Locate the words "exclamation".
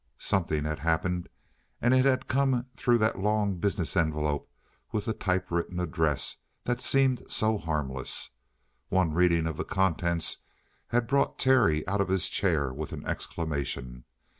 13.05-14.05